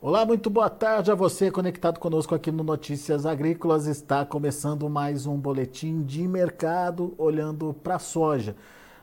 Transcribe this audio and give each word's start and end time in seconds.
Olá, 0.00 0.24
muito 0.24 0.48
boa 0.48 0.70
tarde 0.70 1.10
a 1.10 1.14
você 1.16 1.50
conectado 1.50 1.98
conosco 1.98 2.32
aqui 2.32 2.52
no 2.52 2.62
Notícias 2.62 3.26
Agrícolas. 3.26 3.88
Está 3.88 4.24
começando 4.24 4.88
mais 4.88 5.26
um 5.26 5.36
boletim 5.36 6.04
de 6.04 6.22
mercado 6.28 7.16
olhando 7.18 7.74
para 7.82 7.96
a 7.96 7.98
soja. 7.98 8.54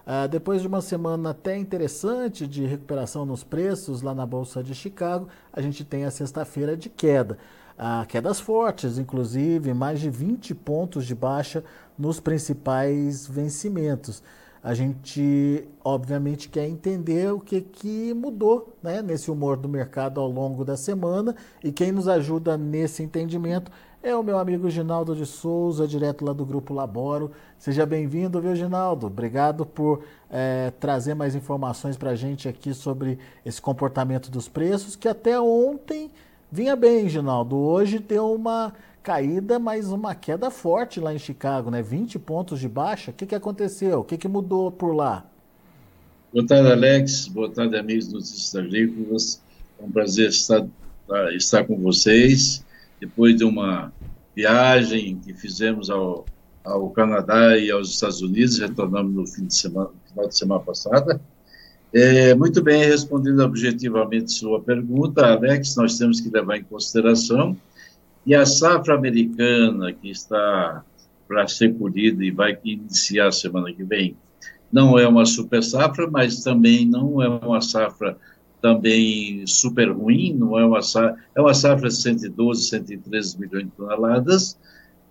Uh, 0.07 0.25
depois 0.29 0.61
de 0.61 0.69
uma 0.69 0.79
semana 0.79 1.31
até 1.31 1.57
interessante 1.57 2.47
de 2.47 2.65
recuperação 2.65 3.25
nos 3.25 3.43
preços 3.43 4.01
lá 4.01 4.15
na 4.15 4.25
Bolsa 4.25 4.63
de 4.63 4.73
Chicago, 4.73 5.27
a 5.51 5.59
gente 5.59 5.83
tem 5.83 6.05
a 6.05 6.11
sexta-feira 6.11 6.77
de 6.77 6.87
queda. 6.87 7.37
Uh, 7.77 8.07
quedas 8.07 8.39
fortes, 8.39 8.97
inclusive 8.97 9.73
mais 9.73 9.99
de 9.99 10.09
20 10.09 10.55
pontos 10.55 11.05
de 11.05 11.13
baixa 11.13 11.61
nos 11.99 12.21
principais 12.21 13.27
vencimentos 13.27 14.23
a 14.65 14.73
gente 14.73 15.63
obviamente 15.83 16.49
quer 16.49 16.67
entender 16.67 17.31
o 17.31 17.39
que, 17.39 17.61
que 17.61 18.15
mudou 18.15 18.75
né, 18.81 18.99
nesse 18.99 19.29
humor 19.29 19.57
do 19.57 19.69
mercado 19.69 20.19
ao 20.19 20.27
longo 20.27 20.65
da 20.65 20.75
semana 20.75 21.35
e 21.63 21.71
quem 21.71 21.91
nos 21.91 22.07
ajuda 22.07 22.57
nesse 22.57 23.03
entendimento 23.03 23.71
é 24.01 24.15
o 24.15 24.23
meu 24.23 24.39
amigo 24.39 24.67
Ginaldo 24.67 25.15
de 25.15 25.23
Souza, 25.23 25.87
direto 25.87 26.25
lá 26.25 26.33
do 26.33 26.43
Grupo 26.43 26.73
Laboro. 26.73 27.31
Seja 27.59 27.85
bem-vindo, 27.85 28.41
viu, 28.41 28.55
Ginaldo? 28.55 29.05
Obrigado 29.05 29.67
por 29.67 30.03
é, 30.31 30.73
trazer 30.79 31.13
mais 31.13 31.35
informações 31.35 31.95
para 31.95 32.09
a 32.09 32.15
gente 32.15 32.49
aqui 32.49 32.73
sobre 32.73 33.19
esse 33.45 33.61
comportamento 33.61 34.31
dos 34.31 34.47
preços, 34.47 34.95
que 34.95 35.07
até 35.07 35.39
ontem 35.39 36.09
vinha 36.51 36.75
bem, 36.75 37.07
Ginaldo. 37.07 37.55
Hoje 37.55 37.99
deu 37.99 38.33
uma 38.33 38.73
caída, 39.05 39.59
mas 39.59 39.91
uma 39.91 40.15
queda 40.15 40.49
forte 40.49 40.99
lá 40.99 41.13
em 41.13 41.19
Chicago, 41.19 41.69
né? 41.69 41.79
20 41.83 42.17
pontos 42.17 42.59
de 42.59 42.67
baixa. 42.67 43.11
O 43.11 43.13
que, 43.13 43.27
que 43.27 43.35
aconteceu? 43.35 43.99
O 43.99 44.03
que, 44.03 44.17
que 44.17 44.27
mudou 44.27 44.71
por 44.71 44.95
lá? 44.95 45.23
Boa 46.33 46.45
tarde, 46.47 46.71
Alex. 46.71 47.27
Boa 47.27 47.47
tarde, 47.51 47.77
amigos 47.77 48.07
do 48.07 48.13
Notícias 48.15 48.55
Agrícolas. 48.55 49.41
É 49.79 49.85
um 49.85 49.91
prazer 49.91 50.29
estar, 50.29 50.65
tá, 51.07 51.31
estar 51.35 51.63
com 51.65 51.77
vocês. 51.77 52.65
Depois 52.99 53.37
de 53.37 53.43
uma 53.43 53.93
viagem 54.35 55.19
que 55.23 55.35
fizemos 55.35 55.91
ao, 55.91 56.25
ao 56.63 56.89
Canadá 56.89 57.55
e 57.59 57.69
aos 57.69 57.91
Estados 57.91 58.23
Unidos, 58.23 58.57
retornamos 58.57 59.13
no 59.13 59.27
fim 59.27 59.45
de 59.45 59.55
semana, 59.55 59.91
final 60.09 60.27
de 60.27 60.35
semana 60.35 60.61
passada. 60.61 61.21
É, 61.93 62.33
muito 62.33 62.59
bem, 62.63 62.83
respondendo 62.83 63.41
objetivamente 63.41 64.31
sua 64.31 64.59
pergunta, 64.59 65.27
Alex, 65.27 65.75
nós 65.75 65.95
temos 65.95 66.19
que 66.19 66.29
levar 66.29 66.57
em 66.57 66.63
consideração 66.63 67.55
e 68.25 68.33
a 68.33 68.45
safra 68.45 68.95
americana, 68.95 69.93
que 69.93 70.09
está 70.09 70.83
para 71.27 71.47
ser 71.47 71.75
colhida 71.77 72.23
e 72.23 72.31
vai 72.31 72.57
iniciar 72.63 73.31
semana 73.31 73.71
que 73.71 73.83
vem, 73.83 74.15
não 74.71 74.97
é 74.97 75.07
uma 75.07 75.25
super 75.25 75.63
safra, 75.63 76.09
mas 76.09 76.43
também 76.43 76.85
não 76.85 77.21
é 77.21 77.29
uma 77.29 77.61
safra 77.61 78.17
também 78.61 79.45
super 79.45 79.91
ruim, 79.91 80.33
não 80.33 80.57
é 80.57 80.65
uma 80.65 80.81
safra, 80.81 81.15
é 81.35 81.41
uma 81.41 81.53
safra 81.53 81.87
de 81.87 81.95
112, 81.95 82.69
113 82.69 83.39
milhões 83.39 83.65
de 83.65 83.71
toneladas, 83.71 84.57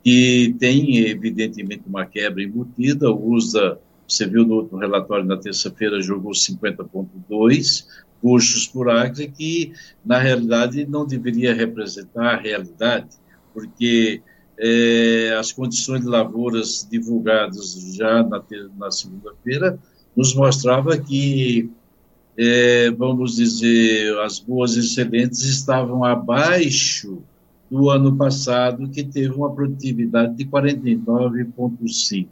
que 0.03 0.55
tem, 0.59 0.99
evidentemente, 0.99 1.85
uma 1.87 2.05
quebra 2.05 2.43
embutida, 2.43 3.11
usa, 3.11 3.79
você 4.07 4.27
viu 4.27 4.45
no, 4.45 4.65
no 4.65 4.77
relatório 4.77 5.25
na 5.25 5.37
terça-feira, 5.37 6.03
jogou 6.03 6.33
50,2, 6.33 7.87
buchos 8.25 8.67
por 8.67 8.89
acre, 8.89 9.29
que 9.29 9.75
na 10.03 10.19
realidade 10.19 10.87
não 10.87 11.07
deveria 11.07 11.53
representar 11.53 12.37
a 12.37 12.41
realidade, 12.41 13.09
porque 13.53 14.23
é, 14.59 15.37
as 15.39 15.53
condições 15.53 16.01
de 16.01 16.07
lavouras 16.07 16.89
divulgadas 16.91 17.75
já 17.95 18.23
na, 18.23 18.43
na 18.79 18.91
segunda-feira 18.91 19.79
nos 20.17 20.35
mostrava 20.35 20.97
que, 20.97 21.69
é, 22.39 22.91
vamos 22.93 23.37
dizer, 23.37 24.19
as 24.21 24.39
boas 24.39 24.75
excelentes 24.75 25.43
estavam 25.43 26.03
abaixo 26.03 27.23
do 27.71 27.91
ano 27.91 28.17
passado, 28.17 28.89
que 28.89 29.05
teve 29.05 29.35
uma 29.35 29.55
produtividade 29.55 30.35
de 30.35 30.47
49,5. 30.47 32.27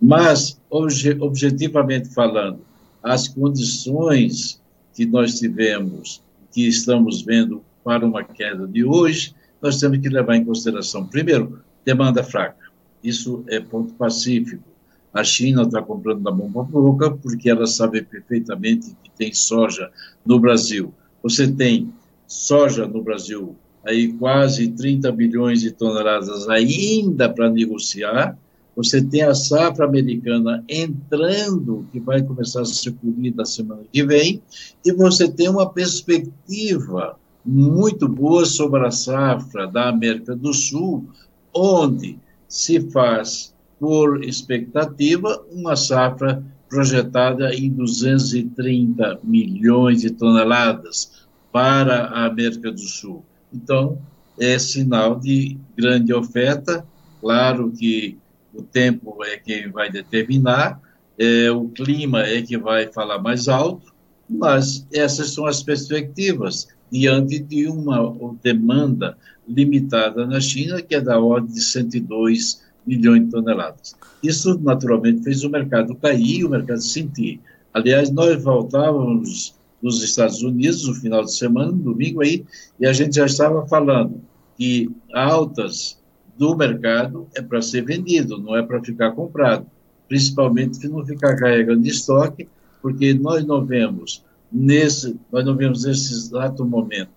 Mas, 0.00 0.60
obje, 0.70 1.16
objetivamente 1.18 2.14
falando, 2.14 2.60
as 3.02 3.26
condições 3.26 4.60
que 4.96 5.04
nós 5.04 5.38
tivemos, 5.38 6.22
que 6.50 6.66
estamos 6.66 7.20
vendo 7.20 7.62
para 7.84 8.04
uma 8.04 8.24
queda 8.24 8.66
de 8.66 8.82
hoje, 8.82 9.34
nós 9.60 9.78
temos 9.78 9.98
que 9.98 10.08
levar 10.08 10.36
em 10.36 10.44
consideração, 10.44 11.06
primeiro, 11.06 11.60
demanda 11.84 12.24
fraca. 12.24 12.64
Isso 13.04 13.44
é 13.46 13.60
ponto 13.60 13.92
pacífico. 13.92 14.64
A 15.12 15.22
China 15.22 15.62
está 15.62 15.82
comprando 15.82 16.22
da 16.22 16.32
para 16.32 16.62
boca 16.64 17.10
porque 17.10 17.50
ela 17.50 17.66
sabe 17.66 18.00
perfeitamente 18.02 18.96
que 19.02 19.10
tem 19.10 19.34
soja 19.34 19.90
no 20.24 20.40
Brasil. 20.40 20.92
Você 21.22 21.46
tem 21.46 21.92
soja 22.26 22.86
no 22.86 23.02
Brasil, 23.02 23.54
aí 23.84 24.12
quase 24.14 24.68
30 24.68 25.12
bilhões 25.12 25.60
de 25.60 25.72
toneladas 25.72 26.48
ainda 26.48 27.28
para 27.28 27.50
negociar, 27.50 28.36
você 28.76 29.02
tem 29.02 29.22
a 29.22 29.34
safra 29.34 29.86
americana 29.86 30.62
entrando, 30.68 31.86
que 31.90 31.98
vai 31.98 32.22
começar 32.22 32.60
a 32.60 32.66
ser 32.66 32.92
colhida 32.92 33.38
na 33.38 33.44
semana 33.46 33.80
que 33.90 34.04
vem, 34.04 34.42
e 34.84 34.92
você 34.92 35.26
tem 35.26 35.48
uma 35.48 35.70
perspectiva 35.70 37.18
muito 37.42 38.06
boa 38.06 38.44
sobre 38.44 38.86
a 38.86 38.90
safra 38.90 39.66
da 39.66 39.88
América 39.88 40.36
do 40.36 40.52
Sul, 40.52 41.08
onde 41.54 42.18
se 42.46 42.78
faz, 42.90 43.54
por 43.80 44.22
expectativa, 44.22 45.42
uma 45.50 45.74
safra 45.74 46.44
projetada 46.68 47.54
em 47.54 47.70
230 47.70 49.20
milhões 49.24 50.02
de 50.02 50.10
toneladas 50.10 51.26
para 51.50 52.06
a 52.08 52.26
América 52.26 52.70
do 52.70 52.80
Sul. 52.80 53.24
Então, 53.52 53.98
é 54.38 54.58
sinal 54.58 55.18
de 55.18 55.56
grande 55.76 56.12
oferta. 56.12 56.84
Claro 57.20 57.72
que 57.72 58.18
o 58.56 58.62
tempo 58.62 59.24
é 59.24 59.36
quem 59.36 59.70
vai 59.70 59.90
determinar, 59.90 60.80
é, 61.18 61.50
o 61.50 61.68
clima 61.68 62.22
é 62.22 62.42
que 62.42 62.56
vai 62.58 62.86
falar 62.92 63.18
mais 63.18 63.48
alto, 63.48 63.94
mas 64.28 64.86
essas 64.92 65.32
são 65.32 65.46
as 65.46 65.62
perspectivas 65.62 66.68
diante 66.90 67.38
de 67.38 67.66
uma 67.66 68.14
demanda 68.42 69.16
limitada 69.48 70.26
na 70.26 70.40
China, 70.40 70.82
que 70.82 70.94
é 70.94 71.00
da 71.00 71.18
ordem 71.18 71.54
de 71.54 71.62
102 71.62 72.62
milhões 72.86 73.24
de 73.24 73.30
toneladas. 73.30 73.94
Isso, 74.22 74.58
naturalmente, 74.58 75.22
fez 75.22 75.44
o 75.44 75.50
mercado 75.50 75.94
cair, 75.96 76.44
o 76.44 76.50
mercado 76.50 76.80
sentir. 76.80 77.40
Aliás, 77.72 78.10
nós 78.10 78.42
voltávamos 78.42 79.54
nos 79.82 80.02
Estados 80.02 80.42
Unidos 80.42 80.86
no 80.86 80.94
final 80.94 81.24
de 81.24 81.34
semana, 81.34 81.70
no 81.70 81.78
domingo 81.78 82.22
aí, 82.22 82.44
e 82.80 82.86
a 82.86 82.92
gente 82.92 83.16
já 83.16 83.26
estava 83.26 83.66
falando 83.66 84.20
que 84.56 84.90
altas 85.12 85.98
do 86.38 86.56
mercado 86.56 87.26
é 87.34 87.42
para 87.42 87.62
ser 87.62 87.82
vendido, 87.82 88.38
não 88.38 88.56
é 88.56 88.62
para 88.62 88.82
ficar 88.82 89.12
comprado. 89.12 89.66
Principalmente 90.08 90.76
se 90.76 90.88
não 90.88 91.04
ficar 91.04 91.36
carregando 91.36 91.86
estoque, 91.86 92.48
porque 92.80 93.14
nós 93.14 93.44
não 93.44 93.64
vemos 93.64 94.24
nesse, 94.52 95.16
nós 95.32 95.44
não 95.44 95.56
vemos 95.56 95.84
nesse 95.84 96.12
exato 96.12 96.64
momento 96.64 97.10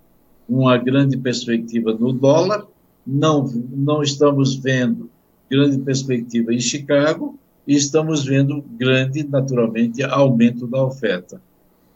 uma 0.48 0.78
grande 0.78 1.16
perspectiva 1.16 1.94
no 1.94 2.12
dólar, 2.12 2.66
não, 3.06 3.46
não 3.72 4.02
estamos 4.02 4.56
vendo 4.56 5.10
grande 5.50 5.78
perspectiva 5.78 6.54
em 6.54 6.60
Chicago 6.60 7.38
e 7.68 7.76
estamos 7.76 8.26
vendo 8.26 8.64
grande, 8.78 9.24
naturalmente, 9.24 10.02
aumento 10.04 10.66
da 10.66 10.84
oferta 10.84 11.40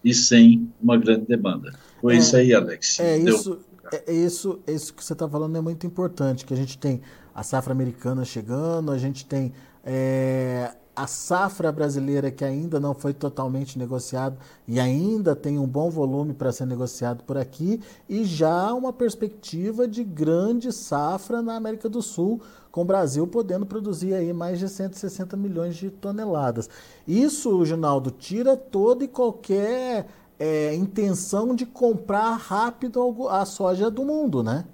e 0.03 0.13
sem 0.13 0.69
uma 0.81 0.97
grande 0.97 1.25
demanda. 1.25 1.73
Foi 2.03 2.15
é, 2.15 2.17
isso 2.17 2.35
aí, 2.35 2.53
Alex. 2.53 2.99
É 2.99 3.17
Deu... 3.17 3.33
isso, 3.33 3.59
é, 3.89 4.03
é, 4.07 4.13
isso, 4.13 4.59
é 4.67 4.73
isso 4.73 4.93
que 4.93 5.01
você 5.01 5.13
está 5.13 5.27
falando 5.27 5.57
é 5.57 5.61
muito 5.61 5.87
importante, 5.87 6.45
que 6.45 6.53
a 6.53 6.57
gente 6.57 6.77
tem 6.77 6.99
a 7.33 7.43
safra 7.43 7.71
americana 7.71 8.25
chegando, 8.25 8.91
a 8.91 8.97
gente 8.97 9.25
tem 9.25 9.53
é, 9.85 10.73
a 10.94 11.07
safra 11.07 11.71
brasileira 11.71 12.29
que 12.29 12.44
ainda 12.44 12.77
não 12.77 12.94
foi 12.94 13.13
totalmente 13.13 13.79
negociado 13.79 14.38
e 14.67 14.81
ainda 14.81 15.33
tem 15.33 15.57
um 15.57 15.65
bom 15.65 15.89
volume 15.89 16.33
para 16.33 16.51
ser 16.51 16.65
negociado 16.65 17.23
por 17.23 17.38
aqui 17.38 17.79
e 18.09 18.25
já 18.25 18.73
uma 18.73 18.91
perspectiva 18.91 19.88
de 19.88 20.03
grande 20.03 20.73
safra 20.73 21.41
na 21.41 21.56
América 21.56 21.88
do 21.88 22.01
Sul, 22.01 22.41
com 22.69 22.81
o 22.81 22.85
Brasil 22.85 23.25
podendo 23.25 23.65
produzir 23.65 24.13
aí 24.13 24.33
mais 24.33 24.59
de 24.59 24.67
160 24.67 25.38
milhões 25.38 25.77
de 25.77 25.89
toneladas. 25.89 26.69
Isso, 27.07 27.63
Ginaldo, 27.63 28.11
tira 28.11 28.57
toda 28.57 29.06
e 29.06 29.07
qualquer 29.07 30.06
é, 30.39 30.75
intenção 30.75 31.56
de 31.56 31.65
comprar 31.65 32.35
rápido 32.35 33.27
a 33.30 33.45
soja 33.45 33.89
do 33.89 34.03
mundo, 34.03 34.44
né? 34.44 34.65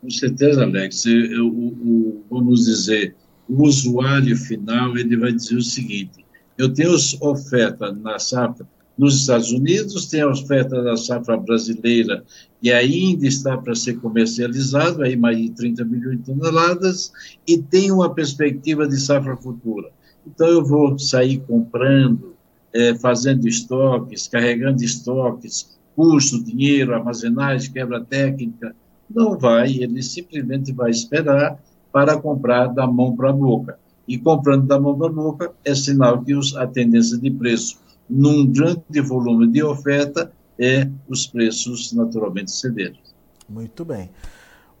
Com 0.00 0.10
certeza, 0.10 0.62
Alex. 0.62 1.04
Eu, 1.06 1.48
o, 1.48 2.24
vamos 2.30 2.64
dizer, 2.64 3.14
o 3.48 3.64
usuário 3.64 4.36
final 4.36 4.96
ele 4.96 5.16
vai 5.16 5.32
dizer 5.32 5.56
o 5.56 5.62
seguinte: 5.62 6.24
eu 6.56 6.72
tenho 6.72 6.94
oferta 7.20 7.92
na 7.92 8.18
safra 8.18 8.66
nos 8.96 9.20
Estados 9.20 9.50
Unidos, 9.50 10.06
tem 10.06 10.22
a 10.22 10.28
oferta 10.28 10.82
da 10.82 10.96
safra 10.96 11.36
brasileira 11.36 12.24
que 12.62 12.72
ainda 12.72 13.26
está 13.26 13.56
para 13.58 13.74
ser 13.74 14.00
comercializado, 14.00 15.02
aí 15.02 15.16
mais 15.16 15.36
de 15.36 15.50
30 15.50 15.84
milhões 15.84 16.18
de 16.18 16.24
toneladas, 16.24 17.12
e 17.46 17.58
tem 17.58 17.92
uma 17.92 18.14
perspectiva 18.14 18.88
de 18.88 18.98
safra 18.98 19.36
futura. 19.36 19.90
Então 20.26 20.46
eu 20.48 20.64
vou 20.64 20.98
sair 20.98 21.38
comprando 21.40 22.35
é, 22.76 22.94
fazendo 22.94 23.48
estoques, 23.48 24.28
carregando 24.28 24.84
estoques, 24.84 25.78
custo, 25.96 26.44
dinheiro, 26.44 26.94
armazenagem, 26.94 27.72
quebra 27.72 28.04
técnica. 28.04 28.76
Não 29.08 29.38
vai, 29.38 29.70
ele 29.72 30.02
simplesmente 30.02 30.72
vai 30.72 30.90
esperar 30.90 31.58
para 31.90 32.18
comprar 32.18 32.66
da 32.66 32.86
mão 32.86 33.16
para 33.16 33.30
a 33.30 33.32
boca. 33.32 33.78
E 34.06 34.18
comprando 34.18 34.66
da 34.66 34.78
mão 34.78 34.96
para 34.96 35.06
a 35.06 35.12
boca 35.12 35.52
é 35.64 35.74
sinal 35.74 36.22
que 36.22 36.34
os, 36.34 36.54
a 36.54 36.66
tendência 36.66 37.16
de 37.16 37.30
preço, 37.30 37.80
num 38.08 38.46
grande 38.46 39.00
volume 39.00 39.48
de 39.48 39.62
oferta, 39.62 40.30
é 40.58 40.86
os 41.08 41.26
preços 41.26 41.94
naturalmente 41.94 42.50
cederem. 42.50 43.00
Muito 43.48 43.84
bem. 43.86 44.10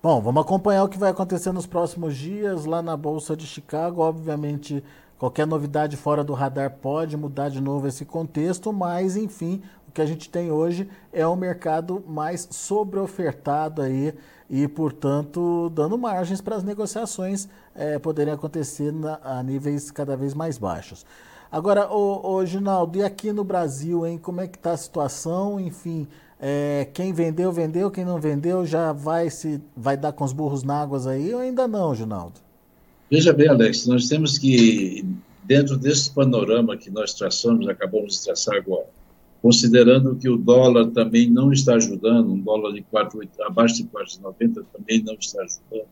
Bom, 0.02 0.20
vamos 0.20 0.42
acompanhar 0.42 0.84
o 0.84 0.88
que 0.88 0.98
vai 0.98 1.10
acontecer 1.10 1.50
nos 1.50 1.66
próximos 1.66 2.14
dias 2.16 2.66
lá 2.66 2.82
na 2.82 2.96
Bolsa 2.96 3.34
de 3.34 3.46
Chicago. 3.46 4.02
Obviamente, 4.02 4.84
qualquer 5.18 5.46
novidade 5.46 5.96
fora 5.96 6.22
do 6.22 6.32
radar 6.32 6.70
pode 6.80 7.16
mudar 7.16 7.48
de 7.48 7.60
novo 7.60 7.86
esse 7.86 8.04
contexto, 8.04 8.72
mas 8.72 9.16
enfim, 9.16 9.62
o 9.88 9.92
que 9.92 10.00
a 10.00 10.06
gente 10.06 10.28
tem 10.28 10.50
hoje 10.50 10.88
é 11.12 11.26
um 11.26 11.36
mercado 11.36 12.02
mais 12.06 12.46
sobreofertado 12.50 13.82
aí 13.82 14.14
e, 14.48 14.68
portanto, 14.68 15.70
dando 15.70 15.98
margens 15.98 16.40
para 16.40 16.56
as 16.56 16.62
negociações 16.62 17.48
é, 17.74 17.98
poderem 17.98 18.32
acontecer 18.32 18.92
na, 18.92 19.18
a 19.22 19.42
níveis 19.42 19.90
cada 19.90 20.16
vez 20.16 20.34
mais 20.34 20.58
baixos. 20.58 21.04
Agora, 21.50 21.90
ô, 21.92 22.34
ô 22.34 22.44
Ginaldo, 22.44 22.98
e 22.98 23.02
aqui 23.02 23.32
no 23.32 23.44
Brasil, 23.44 24.06
hein? 24.06 24.18
Como 24.18 24.40
é 24.40 24.46
que 24.46 24.56
está 24.56 24.72
a 24.72 24.76
situação? 24.76 25.60
Enfim, 25.60 26.08
é, 26.40 26.88
quem 26.92 27.12
vendeu, 27.12 27.50
vendeu, 27.50 27.90
quem 27.90 28.04
não 28.04 28.20
vendeu 28.20 28.66
já 28.66 28.92
vai 28.92 29.30
se 29.30 29.62
vai 29.76 29.96
dar 29.96 30.12
com 30.12 30.24
os 30.24 30.32
burros 30.32 30.62
na 30.62 30.82
água 30.82 31.10
aí 31.10 31.32
ou 31.32 31.40
ainda 31.40 31.66
não, 31.66 31.94
Ginaldo? 31.94 32.45
Veja 33.08 33.32
bem, 33.32 33.48
Alex, 33.48 33.86
nós 33.86 34.08
temos 34.08 34.36
que, 34.36 35.04
dentro 35.44 35.76
desse 35.76 36.12
panorama 36.12 36.76
que 36.76 36.90
nós 36.90 37.14
traçamos, 37.14 37.68
acabamos 37.68 38.18
de 38.18 38.24
traçar 38.24 38.56
agora, 38.56 38.88
considerando 39.40 40.16
que 40.16 40.28
o 40.28 40.36
dólar 40.36 40.90
também 40.90 41.30
não 41.30 41.52
está 41.52 41.74
ajudando, 41.76 42.32
um 42.32 42.38
dólar 42.40 42.72
de 42.72 42.82
4, 42.82 43.20
abaixo 43.42 43.76
de 43.76 43.84
4,90 43.84 44.64
também 44.72 45.04
não 45.04 45.14
está 45.14 45.40
ajudando. 45.40 45.88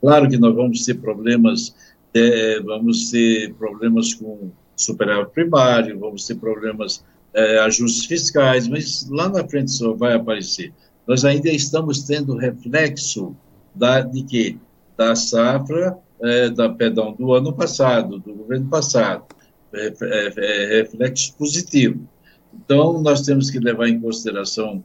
Claro 0.00 0.28
que 0.28 0.38
nós 0.38 0.54
vamos 0.54 0.82
ter 0.86 0.94
problemas, 0.94 1.74
é, 2.14 2.60
vamos 2.60 3.10
ter 3.10 3.52
problemas 3.54 4.14
com 4.14 4.50
superávit 4.74 5.32
primário, 5.34 5.98
vamos 5.98 6.26
ter 6.26 6.36
problemas, 6.36 7.04
é, 7.34 7.58
ajustes 7.58 8.06
fiscais, 8.06 8.66
mas 8.66 9.06
lá 9.10 9.28
na 9.28 9.46
frente 9.46 9.70
só 9.70 9.92
vai 9.92 10.14
aparecer. 10.14 10.72
Nós 11.06 11.26
ainda 11.26 11.50
estamos 11.50 12.04
tendo 12.04 12.38
reflexo 12.38 13.36
da, 13.74 14.00
de 14.00 14.22
que? 14.22 14.58
Da 14.96 15.14
safra, 15.14 15.98
é, 16.24 16.48
da, 16.48 16.68
perdão, 16.68 17.12
do 17.12 17.32
ano 17.32 17.52
passado, 17.52 18.18
do 18.18 18.34
governo 18.34 18.68
passado, 18.68 19.24
é, 19.72 19.92
é, 20.02 20.32
é, 20.36 20.82
reflexo 20.82 21.34
positivo. 21.36 22.08
Então, 22.52 23.00
nós 23.02 23.22
temos 23.22 23.50
que 23.50 23.58
levar 23.58 23.88
em 23.88 24.00
consideração 24.00 24.82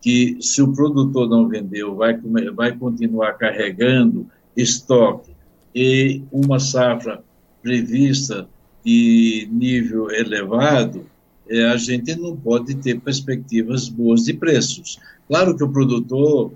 que 0.00 0.36
se 0.40 0.60
o 0.60 0.72
produtor 0.72 1.28
não 1.28 1.48
vendeu, 1.48 1.94
vai, 1.94 2.20
vai 2.54 2.76
continuar 2.76 3.34
carregando 3.34 4.26
estoque 4.56 5.30
e 5.74 6.22
uma 6.30 6.58
safra 6.58 7.22
prevista 7.62 8.48
de 8.84 9.48
nível 9.50 10.10
elevado, 10.10 11.06
é, 11.48 11.66
a 11.66 11.76
gente 11.76 12.16
não 12.16 12.36
pode 12.36 12.74
ter 12.76 13.00
perspectivas 13.00 13.88
boas 13.88 14.24
de 14.24 14.34
preços. 14.34 14.98
Claro 15.28 15.56
que 15.56 15.62
o 15.62 15.68
produtor, 15.68 16.52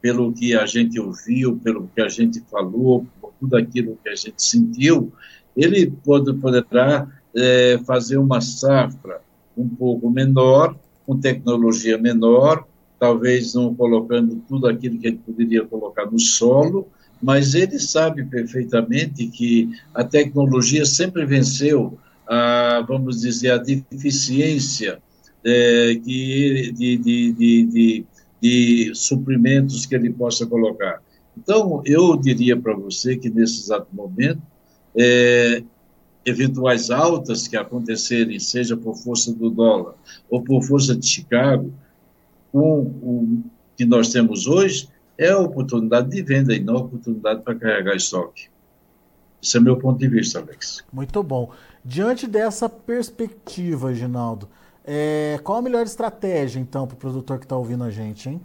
pelo 0.00 0.32
que 0.32 0.54
a 0.54 0.64
gente 0.66 0.98
ouviu, 1.00 1.58
pelo 1.62 1.90
que 1.94 2.00
a 2.00 2.08
gente 2.08 2.40
falou, 2.50 3.06
por 3.20 3.32
tudo 3.40 3.56
aquilo 3.56 3.98
que 4.02 4.08
a 4.08 4.14
gente 4.14 4.42
sentiu, 4.42 5.12
ele 5.56 5.90
pode, 6.04 6.32
poderá 6.34 7.08
é, 7.34 7.80
fazer 7.84 8.16
uma 8.16 8.40
safra 8.40 9.20
um 9.56 9.68
pouco 9.68 10.08
menor, 10.08 10.76
com 11.06 11.18
tecnologia 11.18 11.98
menor, 11.98 12.64
talvez 12.98 13.54
não 13.54 13.74
colocando 13.74 14.42
tudo 14.48 14.66
aquilo 14.68 14.98
que 14.98 15.06
ele 15.08 15.20
poderia 15.24 15.64
colocar 15.64 16.06
no 16.06 16.18
solo, 16.18 16.86
mas 17.20 17.54
ele 17.54 17.78
sabe 17.78 18.24
perfeitamente 18.24 19.26
que 19.26 19.70
a 19.94 20.04
tecnologia 20.04 20.84
sempre 20.84 21.24
venceu 21.26 21.98
a, 22.26 22.84
vamos 22.86 23.20
dizer, 23.20 23.50
a 23.50 23.58
deficiência 23.58 25.00
é, 25.44 25.94
que, 26.04 26.72
de, 26.72 26.96
de, 26.96 27.32
de, 27.32 27.64
de, 27.64 28.04
de 28.40 28.92
suprimentos 28.94 29.86
que 29.86 29.94
ele 29.94 30.10
possa 30.10 30.46
colocar. 30.46 31.02
Então, 31.36 31.82
eu 31.84 32.16
diria 32.16 32.56
para 32.56 32.74
você 32.74 33.16
que 33.16 33.30
nesse 33.30 33.62
exato 33.62 33.88
momento, 33.92 34.42
é, 34.96 35.62
eventuais 36.24 36.90
altas 36.90 37.46
que 37.46 37.56
acontecerem, 37.56 38.38
seja 38.38 38.76
por 38.76 38.96
força 38.96 39.32
do 39.32 39.50
dólar 39.50 39.94
ou 40.28 40.42
por 40.42 40.62
força 40.62 40.94
de 40.96 41.06
Chicago, 41.06 41.72
com 42.52 42.80
o 42.80 43.44
que 43.76 43.84
nós 43.84 44.10
temos 44.10 44.46
hoje, 44.46 44.88
é 45.16 45.30
a 45.30 45.38
oportunidade 45.38 46.10
de 46.10 46.22
venda 46.22 46.54
e 46.54 46.60
não 46.60 46.76
a 46.76 46.80
oportunidade 46.80 47.42
para 47.42 47.54
carregar 47.54 47.94
estoque. 47.94 48.48
Esse 49.42 49.56
é 49.56 49.60
meu 49.60 49.76
ponto 49.76 49.98
de 49.98 50.08
vista, 50.08 50.40
Alex. 50.40 50.84
Muito 50.92 51.22
bom. 51.22 51.50
Diante 51.84 52.26
dessa 52.26 52.68
perspectiva, 52.68 53.94
Ginaldo, 53.94 54.48
é, 54.90 55.38
qual 55.44 55.58
a 55.58 55.62
melhor 55.62 55.84
estratégia, 55.84 56.58
então, 56.58 56.86
para 56.86 56.94
o 56.94 56.98
produtor 56.98 57.38
que 57.38 57.44
está 57.44 57.54
ouvindo 57.54 57.84
a 57.84 57.90
gente, 57.90 58.30
hein? 58.30 58.40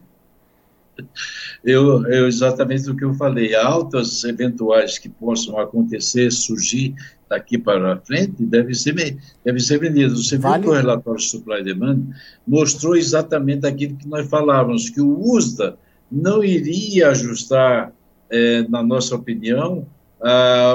Eu, 1.63 2.05
eu, 2.07 2.27
exatamente 2.27 2.89
o 2.89 2.95
que 2.95 3.05
eu 3.05 3.13
falei, 3.13 3.55
altas 3.55 4.23
eventuais 4.25 4.99
que 4.99 5.07
possam 5.07 5.57
acontecer, 5.57 6.29
surgir 6.31 6.93
daqui 7.29 7.57
para 7.57 7.97
frente, 8.01 8.45
devem 8.45 8.73
ser, 8.73 9.17
devem 9.43 9.61
ser 9.61 9.79
vendidas. 9.79 10.27
Você 10.27 10.37
vale. 10.37 10.63
viu 10.63 10.71
que 10.71 10.77
o 10.77 10.81
relatório 10.81 11.19
de 11.19 11.29
supply 11.29 11.61
e 11.61 11.63
demand 11.63 12.01
mostrou 12.45 12.95
exatamente 12.95 13.65
aquilo 13.65 13.95
que 13.95 14.07
nós 14.07 14.29
falávamos, 14.29 14.89
que 14.89 15.01
o 15.01 15.17
USDA 15.17 15.77
não 16.11 16.43
iria 16.43 17.09
ajustar, 17.09 17.91
é, 18.29 18.67
na 18.67 18.83
nossa 18.83 19.15
opinião, 19.15 19.87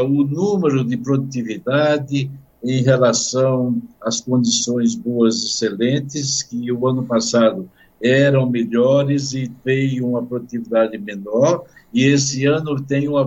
o 0.05 0.25
número 0.25 0.85
de 0.85 0.97
produtividade 0.97 2.31
em 2.63 2.83
relação 2.83 3.81
às 4.01 4.21
condições 4.21 4.95
boas 4.95 5.43
excelentes, 5.43 6.43
que 6.43 6.71
o 6.73 6.87
ano 6.87 7.05
passado 7.05 7.69
eram 8.03 8.49
melhores 8.49 9.33
e 9.33 9.51
veio 9.65 10.09
uma 10.09 10.25
produtividade 10.25 10.97
menor, 10.99 11.65
e 11.93 12.05
esse 12.05 12.45
ano 12.47 12.81
tem 12.81 13.09
uma 13.09 13.27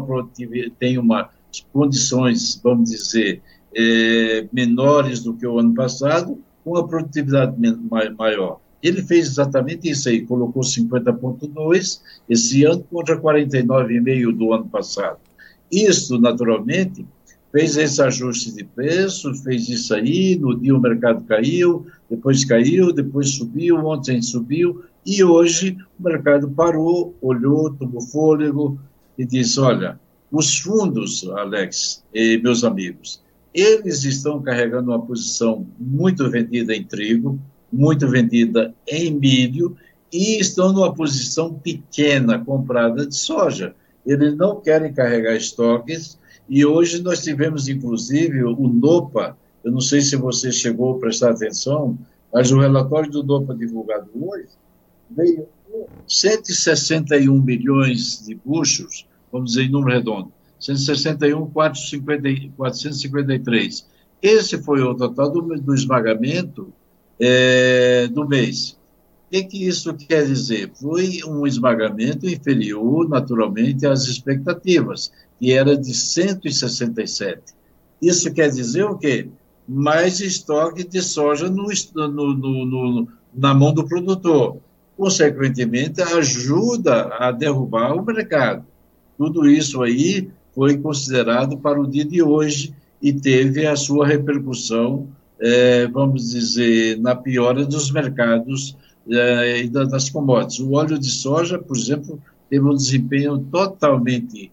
tem 0.79 0.97
uma 0.97 1.29
condições, 1.73 2.59
vamos 2.63 2.89
dizer, 2.89 3.41
é, 3.75 4.47
menores 4.53 5.21
do 5.21 5.33
que 5.33 5.45
o 5.45 5.59
ano 5.59 5.73
passado, 5.73 6.39
com 6.63 6.77
a 6.77 6.87
produtividade 6.87 7.55
maior. 8.17 8.59
Ele 8.81 9.01
fez 9.03 9.27
exatamente 9.27 9.89
isso 9.89 10.09
aí, 10.09 10.21
colocou 10.21 10.63
50,2 10.63 12.01
esse 12.29 12.63
ano 12.63 12.83
contra 12.89 13.19
49,5 13.19 14.37
do 14.37 14.53
ano 14.53 14.67
passado. 14.67 15.19
Isso, 15.71 16.19
naturalmente, 16.19 17.05
fez 17.51 17.75
esse 17.75 18.01
ajuste 18.01 18.53
de 18.53 18.63
preço, 18.63 19.33
fez 19.35 19.67
isso 19.67 19.93
aí, 19.93 20.37
no 20.37 20.57
dia 20.57 20.75
o 20.75 20.79
mercado 20.79 21.23
caiu, 21.25 21.85
depois 22.09 22.45
caiu, 22.45 22.93
depois 22.93 23.31
subiu, 23.31 23.77
ontem 23.85 24.21
subiu, 24.21 24.83
e 25.05 25.23
hoje 25.23 25.77
o 25.99 26.03
mercado 26.03 26.49
parou, 26.49 27.15
olhou, 27.21 27.73
tomou 27.73 28.01
fôlego 28.01 28.79
e 29.17 29.25
disse, 29.25 29.59
olha, 29.59 29.99
os 30.31 30.59
fundos, 30.59 31.27
Alex 31.29 32.03
e 32.13 32.37
meus 32.37 32.63
amigos, 32.63 33.21
eles 33.53 34.05
estão 34.05 34.41
carregando 34.41 34.91
uma 34.91 35.01
posição 35.01 35.67
muito 35.77 36.29
vendida 36.29 36.73
em 36.73 36.83
trigo, 36.83 37.37
muito 37.71 38.07
vendida 38.07 38.73
em 38.87 39.11
milho 39.11 39.75
e 40.11 40.39
estão 40.39 40.71
numa 40.71 40.93
posição 40.93 41.53
pequena 41.53 42.39
comprada 42.39 43.05
de 43.05 43.15
soja. 43.15 43.75
Eles 44.05 44.35
não 44.35 44.59
querem 44.61 44.93
carregar 44.93 45.35
estoques 45.35 46.17
e 46.49 46.65
hoje 46.65 47.01
nós 47.01 47.23
tivemos, 47.23 47.67
inclusive, 47.67 48.43
o 48.43 48.67
NOPA, 48.67 49.37
eu 49.63 49.71
não 49.71 49.81
sei 49.81 50.01
se 50.01 50.15
você 50.15 50.51
chegou 50.51 50.95
a 50.95 50.99
prestar 50.99 51.31
atenção, 51.31 51.97
mas 52.33 52.51
o 52.51 52.59
relatório 52.59 53.11
do 53.11 53.23
NOPA 53.23 53.55
divulgado 53.55 54.09
hoje 54.15 54.49
veio 55.09 55.47
com 55.69 55.87
161 56.07 57.41
milhões 57.41 58.25
de 58.25 58.35
buchos, 58.35 59.07
vamos 59.31 59.51
dizer 59.51 59.63
em 59.63 59.69
número 59.69 59.97
redondo, 59.97 60.31
161, 60.59 61.49
453. 61.49 63.87
Esse 64.21 64.61
foi 64.61 64.81
o 64.81 64.93
total 64.93 65.31
do, 65.31 65.41
do 65.41 65.73
esmagamento 65.73 66.71
é, 67.19 68.07
do 68.07 68.27
mês. 68.27 68.77
O 69.27 69.31
que, 69.31 69.43
que 69.43 69.65
isso 69.65 69.95
quer 69.95 70.25
dizer? 70.25 70.71
Foi 70.75 71.21
um 71.25 71.47
esmagamento 71.47 72.27
inferior, 72.27 73.07
naturalmente, 73.07 73.87
às 73.87 74.05
expectativas, 74.05 75.11
que 75.41 75.51
era 75.51 75.75
de 75.75 75.91
167. 75.91 77.41
Isso 77.99 78.31
quer 78.31 78.51
dizer 78.51 78.83
o 78.83 78.95
quê? 78.95 79.27
Mais 79.67 80.19
estoque 80.19 80.83
de 80.83 81.01
soja 81.01 81.49
no, 81.49 81.65
no, 81.95 82.65
no, 82.65 83.07
na 83.33 83.51
mão 83.55 83.73
do 83.73 83.87
produtor. 83.87 84.57
Consequentemente, 84.95 85.99
ajuda 85.99 87.15
a 87.17 87.31
derrubar 87.31 87.95
o 87.95 88.05
mercado. 88.05 88.63
Tudo 89.17 89.49
isso 89.49 89.81
aí 89.81 90.29
foi 90.53 90.77
considerado 90.77 91.57
para 91.57 91.81
o 91.81 91.87
dia 91.87 92.05
de 92.05 92.21
hoje 92.21 92.75
e 93.01 93.11
teve 93.11 93.65
a 93.65 93.75
sua 93.75 94.05
repercussão 94.05 95.07
é, 95.41 95.87
vamos 95.87 96.29
dizer, 96.29 96.99
na 96.99 97.15
piora 97.15 97.65
dos 97.65 97.91
mercados 97.91 98.77
é, 99.09 99.63
e 99.63 99.67
das 99.67 100.07
commodities. 100.07 100.59
O 100.59 100.73
óleo 100.73 100.99
de 100.99 101.09
soja, 101.09 101.57
por 101.57 101.75
exemplo, 101.75 102.21
teve 102.47 102.63
um 102.63 102.75
desempenho 102.75 103.39
totalmente 103.51 104.51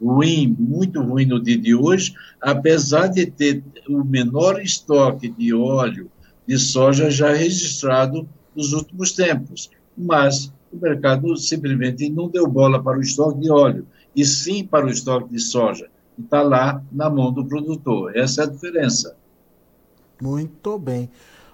ruim, 0.00 0.56
muito 0.58 1.00
ruim 1.02 1.26
no 1.26 1.42
dia 1.42 1.58
de 1.58 1.74
hoje, 1.74 2.14
apesar 2.40 3.08
de 3.08 3.26
ter 3.26 3.62
o 3.88 4.04
menor 4.04 4.60
estoque 4.60 5.28
de 5.28 5.52
óleo 5.52 6.10
de 6.46 6.58
soja 6.58 7.10
já 7.10 7.32
registrado 7.32 8.26
nos 8.56 8.72
últimos 8.72 9.12
tempos. 9.12 9.70
Mas 9.96 10.52
o 10.72 10.76
mercado 10.80 11.36
simplesmente 11.36 12.08
não 12.08 12.28
deu 12.28 12.46
bola 12.46 12.82
para 12.82 12.98
o 12.98 13.02
estoque 13.02 13.40
de 13.40 13.50
óleo, 13.50 13.86
e 14.16 14.24
sim 14.24 14.64
para 14.64 14.86
o 14.86 14.90
estoque 14.90 15.30
de 15.30 15.40
soja, 15.40 15.88
que 16.16 16.22
está 16.22 16.40
lá 16.40 16.82
na 16.90 17.10
mão 17.10 17.32
do 17.32 17.44
produtor. 17.44 18.16
Essa 18.16 18.42
é 18.42 18.44
a 18.44 18.48
diferença. 18.48 19.16
Muito 20.20 20.78
bem. 20.78 21.10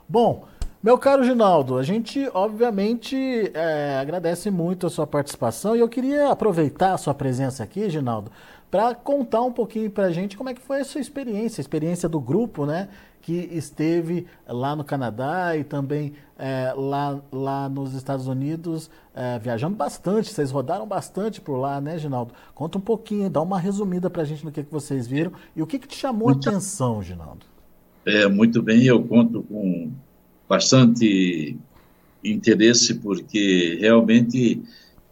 Bom, 0.09 0.47
meu 0.85 0.99
caro 0.99 1.25
Ginaldo, 1.25 1.79
a 1.79 1.83
gente 1.83 2.29
obviamente 2.35 3.17
é, 3.55 3.97
agradece 3.99 4.51
muito 4.51 4.87
a 4.87 4.91
sua 4.91 5.07
participação 5.07 5.75
e 5.75 5.81
eu 5.81 5.89
queria 5.89 6.29
aproveitar 6.29 6.93
a 6.93 6.99
sua 6.99 7.15
presença 7.15 7.65
aqui, 7.65 7.89
Ginaldo, 7.89 8.31
para 8.71 8.95
contar 8.95 9.41
um 9.41 9.51
pouquinho 9.51 9.91
para 9.91 10.05
a 10.05 10.11
gente 10.11 10.37
como 10.37 10.51
é 10.51 10.53
que 10.53 10.61
foi 10.61 10.81
a 10.81 10.85
sua 10.85 11.01
experiência, 11.01 11.59
a 11.59 11.63
experiência 11.63 12.07
do 12.07 12.21
grupo, 12.21 12.67
né, 12.67 12.91
que 13.23 13.49
esteve 13.51 14.27
lá 14.47 14.77
no 14.77 14.85
Canadá 14.85 15.57
e 15.57 15.65
também 15.65 16.13
é, 16.39 16.75
lá, 16.77 17.19
lá 17.33 17.67
nos 17.67 17.95
Estados 17.95 18.27
Unidos, 18.27 18.91
é, 19.15 19.39
viajando 19.39 19.75
bastante, 19.75 20.29
vocês 20.29 20.51
rodaram 20.51 20.87
bastante 20.87 21.41
por 21.41 21.57
lá, 21.57 21.81
né, 21.81 21.97
Ginaldo? 21.97 22.35
Conta 22.55 22.77
um 22.77 22.83
pouquinho, 22.83 23.31
dá 23.31 23.41
uma 23.41 23.59
resumida 23.59 24.11
para 24.11 24.21
a 24.21 24.25
gente 24.27 24.45
no 24.45 24.53
que, 24.53 24.63
que 24.63 24.71
vocês 24.71 25.07
viram 25.07 25.33
e 25.57 25.63
o 25.63 25.67
que, 25.67 25.79
que 25.79 25.89
te 25.89 25.97
chamou 25.97 26.29
a 26.29 26.33
atenção, 26.33 27.03
Ginaldo. 27.03 27.47
É, 28.05 28.29
muito 28.29 28.63
bem, 28.63 28.85
eu 28.85 29.03
conto 29.03 29.43
com 29.45 29.91
bastante 30.49 31.57
interesse, 32.23 32.95
porque 32.95 33.79
realmente 33.81 34.63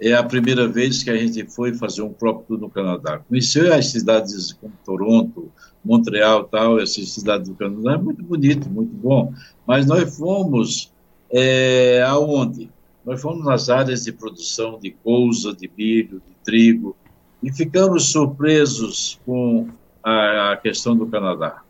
é 0.01 0.15
a 0.15 0.23
primeira 0.23 0.67
vez 0.67 1.03
que 1.03 1.11
a 1.11 1.17
gente 1.17 1.45
foi 1.47 1.75
fazer 1.75 2.03
um 2.03 2.12
próprio 2.12 2.47
tour 2.47 2.59
no 2.59 2.71
Canadá. 2.71 3.21
Conheceu 3.29 3.73
as 3.73 3.87
cidades 3.87 4.53
como 4.53 4.73
Toronto, 4.85 5.51
Montreal, 5.85 6.45
tal, 6.45 6.81
essas 6.81 7.11
cidades 7.11 7.49
do 7.49 7.55
Canadá, 7.55 7.95
é 7.95 7.99
muito 7.99 8.23
bonito, 8.23 8.69
muito 8.69 8.95
bom. 8.95 9.33
Mas 9.67 9.87
nós 9.87 10.17
fomos 10.17 10.93
é, 11.31 12.03
aonde? 12.07 12.69
Nós 13.05 13.21
fomos 13.21 13.45
nas 13.45 13.69
áreas 13.69 14.05
de 14.05 14.12
produção 14.12 14.79
de 14.79 14.91
couza, 14.91 15.55
de 15.55 15.71
milho, 15.77 16.21
de 16.27 16.35
trigo, 16.45 16.97
e 17.43 17.53
ficamos 17.53 18.11
surpresos 18.11 19.21
com 19.25 19.69
a, 20.03 20.53
a 20.53 20.57
questão 20.57 20.97
do 20.97 21.07
Canadá. 21.07 21.62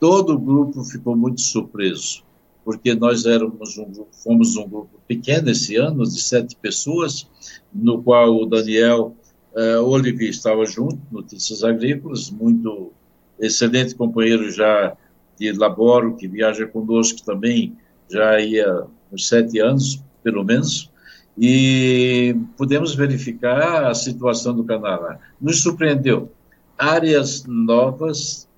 Todo 0.00 0.34
o 0.34 0.38
grupo 0.38 0.84
ficou 0.84 1.16
muito 1.16 1.40
surpreso 1.40 2.22
porque 2.64 2.94
nós 2.94 3.24
éramos 3.24 3.78
um, 3.78 4.06
fomos 4.22 4.56
um 4.56 4.68
grupo 4.68 5.00
pequeno 5.06 5.50
esse 5.50 5.76
ano, 5.76 6.04
de 6.04 6.20
sete 6.20 6.56
pessoas, 6.56 7.28
no 7.72 8.02
qual 8.02 8.36
o 8.36 8.46
Daniel 8.46 9.14
Olivier 9.84 10.30
estava 10.30 10.64
junto, 10.66 10.98
Notícias 11.10 11.64
Agrícolas, 11.64 12.30
muito 12.30 12.92
excelente 13.40 13.94
companheiro 13.94 14.50
já 14.50 14.96
de 15.38 15.52
laboro, 15.52 16.16
que 16.16 16.28
viaja 16.28 16.66
conosco 16.66 17.24
também, 17.24 17.76
já 18.10 18.40
ia 18.40 18.84
uns 19.12 19.28
sete 19.28 19.58
anos, 19.58 20.02
pelo 20.22 20.44
menos, 20.44 20.90
e 21.36 22.36
pudemos 22.56 22.94
verificar 22.94 23.84
a 23.84 23.94
situação 23.94 24.54
do 24.54 24.64
Canadá. 24.64 25.18
Nos 25.40 25.62
surpreendeu. 25.62 26.30
Áreas 26.76 27.44
novas, 27.46 28.48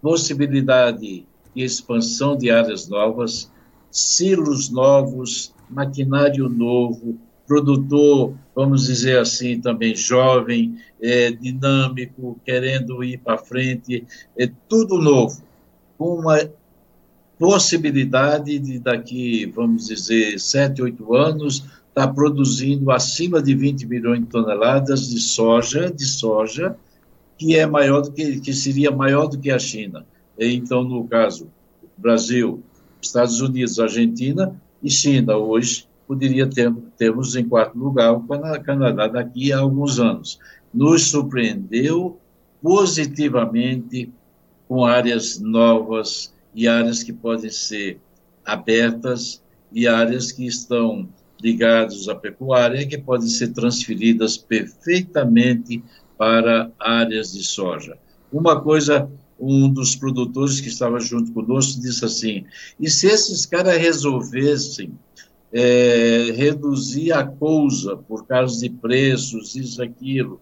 possibilidade 0.00 1.26
e 1.54 1.62
expansão 1.62 2.36
de 2.36 2.50
áreas 2.50 2.88
novas, 2.88 3.50
silos 3.90 4.70
novos, 4.70 5.54
maquinário 5.68 6.48
novo, 6.48 7.18
produtor, 7.46 8.34
vamos 8.54 8.86
dizer 8.86 9.18
assim, 9.18 9.58
também 9.58 9.96
jovem, 9.96 10.76
é, 11.00 11.30
dinâmico, 11.30 12.38
querendo 12.44 13.02
ir 13.02 13.18
para 13.18 13.38
frente, 13.38 14.04
é 14.36 14.50
tudo 14.68 15.00
novo, 15.00 15.42
uma 15.98 16.38
possibilidade 17.38 18.58
de 18.58 18.78
daqui, 18.78 19.46
vamos 19.46 19.86
dizer, 19.86 20.38
sete, 20.38 20.82
oito 20.82 21.14
anos, 21.14 21.64
estar 21.88 22.06
tá 22.06 22.08
produzindo 22.08 22.90
acima 22.90 23.40
de 23.40 23.54
20 23.54 23.86
milhões 23.86 24.20
de 24.20 24.26
toneladas 24.26 25.08
de 25.08 25.18
soja, 25.18 25.90
de 25.90 26.04
soja, 26.04 26.76
que 27.38 27.56
é 27.56 27.66
maior 27.66 28.02
do 28.02 28.12
que, 28.12 28.40
que 28.40 28.52
seria 28.52 28.90
maior 28.90 29.26
do 29.26 29.38
que 29.38 29.50
a 29.50 29.58
China. 29.58 30.04
Então, 30.38 30.84
no 30.84 31.06
caso, 31.08 31.48
Brasil, 31.96 32.62
Estados 33.02 33.40
Unidos, 33.40 33.80
Argentina 33.80 34.54
e 34.82 34.90
China, 34.90 35.36
hoje 35.36 35.86
poderia 36.06 36.46
ter, 36.46 36.72
termos 36.96 37.36
em 37.36 37.46
quarto 37.46 37.78
lugar 37.78 38.12
o 38.12 38.24
Canadá 38.62 39.08
daqui 39.08 39.52
a 39.52 39.58
alguns 39.58 39.98
anos. 39.98 40.38
Nos 40.72 41.08
surpreendeu 41.08 42.18
positivamente 42.62 44.12
com 44.68 44.84
áreas 44.84 45.38
novas 45.38 46.32
e 46.54 46.68
áreas 46.68 47.02
que 47.02 47.12
podem 47.12 47.50
ser 47.50 48.00
abertas 48.44 49.42
e 49.72 49.86
áreas 49.86 50.32
que 50.32 50.46
estão 50.46 51.08
ligadas 51.40 52.08
à 52.08 52.14
pecuária 52.14 52.86
que 52.86 52.98
podem 52.98 53.28
ser 53.28 53.48
transferidas 53.48 54.36
perfeitamente 54.36 55.82
para 56.16 56.70
áreas 56.78 57.32
de 57.32 57.44
soja. 57.44 57.96
Uma 58.32 58.60
coisa 58.60 59.08
um 59.38 59.68
dos 59.72 59.94
produtores 59.94 60.60
que 60.60 60.68
estava 60.68 60.98
junto 60.98 61.32
conosco 61.32 61.80
disse 61.80 62.04
assim: 62.04 62.44
e 62.78 62.90
se 62.90 63.06
esses 63.06 63.46
caras 63.46 63.76
resolvessem 63.76 64.92
é, 65.52 66.32
reduzir 66.34 67.12
a 67.12 67.24
coisa 67.24 67.96
por 67.96 68.26
causa 68.26 68.60
de 68.60 68.70
preços, 68.70 69.54
isso, 69.54 69.82
aquilo, 69.82 70.40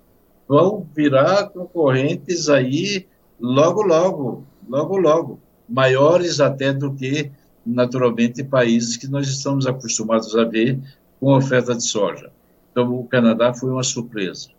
vão 0.48 0.86
virar 0.94 1.50
concorrentes 1.50 2.48
aí 2.48 3.06
logo, 3.38 3.82
logo, 3.82 4.44
logo, 4.68 4.96
logo, 4.96 5.40
maiores 5.68 6.40
até 6.40 6.72
do 6.72 6.92
que, 6.92 7.30
naturalmente, 7.64 8.42
países 8.42 8.96
que 8.96 9.06
nós 9.06 9.28
estamos 9.28 9.66
acostumados 9.66 10.34
a 10.36 10.44
ver 10.44 10.78
com 11.20 11.34
oferta 11.34 11.74
de 11.74 11.84
soja. 11.84 12.30
Então, 12.70 12.98
o 12.98 13.04
Canadá 13.04 13.54
foi 13.54 13.70
uma 13.70 13.82
surpresa. 13.82 14.50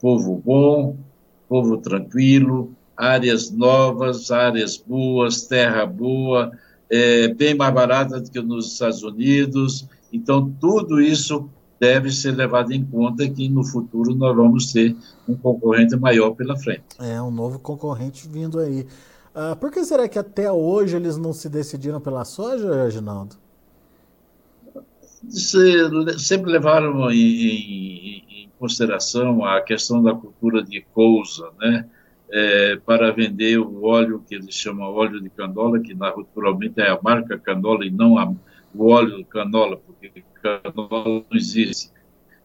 Povo 0.00 0.40
bom, 0.44 0.96
povo 1.48 1.78
tranquilo, 1.78 2.74
áreas 2.96 3.50
novas, 3.50 4.30
áreas 4.30 4.76
boas, 4.76 5.42
terra 5.42 5.84
boa, 5.86 6.52
é, 6.90 7.28
bem 7.28 7.54
mais 7.54 7.74
barata 7.74 8.20
do 8.20 8.30
que 8.30 8.40
nos 8.40 8.72
Estados 8.72 9.02
Unidos. 9.02 9.88
Então, 10.12 10.52
tudo 10.60 11.00
isso 11.00 11.48
deve 11.78 12.10
ser 12.10 12.32
levado 12.32 12.72
em 12.72 12.84
conta 12.84 13.28
que 13.28 13.48
no 13.48 13.64
futuro 13.64 14.14
nós 14.14 14.34
vamos 14.34 14.72
ter 14.72 14.96
um 15.28 15.36
concorrente 15.36 15.96
maior 15.96 16.30
pela 16.30 16.56
frente. 16.56 16.84
É, 17.00 17.20
um 17.20 17.30
novo 17.30 17.58
concorrente 17.58 18.28
vindo 18.28 18.58
aí. 18.58 18.86
Uh, 19.34 19.56
por 19.56 19.70
que 19.72 19.84
será 19.84 20.08
que 20.08 20.18
até 20.18 20.50
hoje 20.50 20.94
eles 20.94 21.16
não 21.16 21.32
se 21.32 21.48
decidiram 21.48 22.00
pela 22.00 22.24
soja, 22.24 22.84
Reginaldo? 22.84 23.36
Sempre 25.28 26.52
levaram 26.52 27.10
em, 27.10 27.16
em, 27.16 28.44
em 28.44 28.50
consideração 28.58 29.44
a 29.44 29.60
questão 29.60 30.02
da 30.02 30.14
cultura 30.14 30.62
de 30.62 30.82
cousa, 30.94 31.50
né? 31.58 31.86
É, 32.34 32.76
para 32.84 33.12
vender 33.12 33.58
o 33.58 33.84
óleo 33.84 34.24
que 34.28 34.34
eles 34.34 34.52
chamam 34.56 34.92
óleo 34.92 35.20
de 35.20 35.30
canola, 35.30 35.78
que 35.78 35.94
naturalmente 35.94 36.80
é 36.80 36.90
a 36.90 36.98
marca 37.00 37.38
canola 37.38 37.86
e 37.86 37.90
não 37.90 38.18
a, 38.18 38.28
o 38.74 38.88
óleo 38.88 39.24
canola, 39.26 39.76
porque 39.76 40.24
canola 40.42 40.88
não 40.90 41.24
existe, 41.32 41.92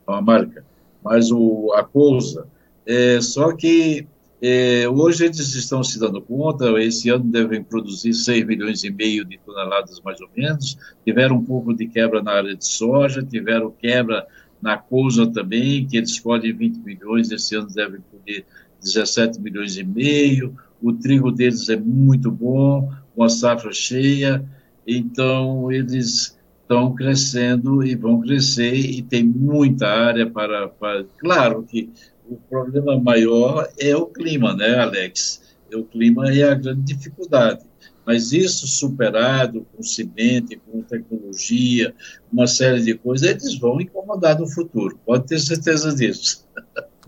é 0.08 0.12
uma 0.12 0.22
marca, 0.22 0.64
mas 1.04 1.32
o, 1.32 1.74
a 1.74 1.84
cousa. 1.84 2.48
É, 2.86 3.20
só 3.20 3.52
que 3.56 4.06
é, 4.40 4.88
hoje 4.88 5.26
eles 5.26 5.56
estão 5.56 5.84
se 5.84 6.00
dando 6.00 6.22
conta, 6.22 6.80
esse 6.84 7.10
ano 7.10 7.26
devem 7.26 7.64
produzir 7.64 8.14
6 8.14 8.46
milhões 8.46 8.84
e 8.84 8.92
meio 8.92 9.26
de 9.26 9.40
toneladas 9.40 10.00
mais 10.02 10.22
ou 10.22 10.30
menos, 10.38 10.78
tiveram 11.04 11.38
um 11.38 11.44
pouco 11.44 11.74
de 11.74 11.88
quebra 11.88 12.22
na 12.22 12.34
área 12.34 12.56
de 12.56 12.66
soja, 12.66 13.24
tiveram 13.24 13.72
quebra 13.72 14.28
na 14.62 14.78
cousa 14.78 15.26
também, 15.26 15.88
que 15.88 15.98
eles 15.98 16.20
podem 16.20 16.54
20 16.54 16.78
milhões, 16.82 17.32
esse 17.32 17.56
ano 17.56 17.70
devem 17.74 18.02
poder 18.02 18.46
17 18.82 19.40
milhões 19.42 19.78
e 19.78 19.84
meio, 19.84 20.56
o 20.82 20.94
trigo 20.94 21.32
deles 21.32 21.70
é 21.70 21.76
muito 21.76 22.32
bom, 22.32 22.92
uma 23.16 23.30
safra 23.30 23.72
cheia, 23.74 24.44
então 24.88 25.72
eles 25.72 26.38
estão 26.62 26.94
crescendo 26.94 27.84
e 27.84 27.96
vão 27.96 28.22
crescer 28.22 28.76
e 28.76 29.02
tem 29.02 29.24
muita 29.24 29.88
área 29.88 30.30
para, 30.30 30.68
para... 30.68 31.04
Claro 31.18 31.64
que 31.64 31.90
o 32.30 32.36
problema 32.36 33.00
maior 33.00 33.68
é 33.78 33.96
o 33.96 34.06
clima, 34.06 34.56
né, 34.56 34.76
Alex? 34.80 35.42
O 35.74 35.84
clima 35.84 36.32
é 36.32 36.44
a 36.44 36.54
grande 36.54 36.94
dificuldade. 36.94 37.64
Mas 38.06 38.32
isso 38.32 38.66
superado 38.68 39.68
com 39.76 39.84
semente, 39.84 40.60
com 40.66 40.82
tecnologia, 40.82 41.94
uma 42.32 42.48
série 42.48 42.82
de 42.82 42.96
coisas, 42.96 43.28
eles 43.28 43.58
vão 43.60 43.80
incomodar 43.80 44.40
no 44.40 44.48
futuro. 44.48 45.00
Pode 45.06 45.28
ter 45.28 45.40
certeza 45.40 45.94
disso. 45.94 46.48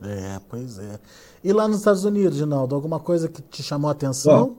É, 0.03 0.39
pois 0.49 0.77
é. 0.79 0.99
E 1.43 1.51
lá 1.51 1.67
nos 1.67 1.77
Estados 1.77 2.05
Unidos, 2.05 2.37
Ginaldo, 2.37 2.75
alguma 2.75 2.99
coisa 2.99 3.27
que 3.27 3.41
te 3.41 3.63
chamou 3.63 3.89
a 3.89 3.93
atenção? 3.93 4.45
Bom, 4.45 4.55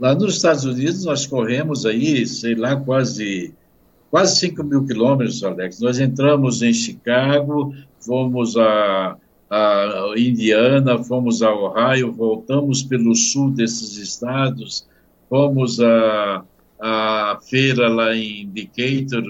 lá 0.00 0.14
nos 0.14 0.36
Estados 0.36 0.64
Unidos 0.64 1.04
nós 1.04 1.26
corremos 1.26 1.86
aí, 1.86 2.26
sei 2.26 2.54
lá, 2.54 2.76
quase 2.76 3.54
quase 4.10 4.38
5 4.40 4.64
mil 4.64 4.84
quilômetros, 4.84 5.42
Alex. 5.44 5.80
Nós 5.80 5.98
entramos 5.98 6.62
em 6.62 6.72
Chicago, 6.72 7.74
fomos 8.00 8.56
a, 8.56 9.16
a 9.50 10.14
Indiana, 10.16 11.02
fomos 11.02 11.42
a 11.42 11.52
Ohio, 11.52 12.12
voltamos 12.12 12.82
pelo 12.82 13.14
sul 13.14 13.50
desses 13.50 13.96
estados, 13.96 14.86
fomos 15.28 15.80
a, 15.80 16.44
a 16.80 17.38
feira 17.42 17.88
lá 17.88 18.14
em 18.14 18.46
Decatur, 18.46 19.22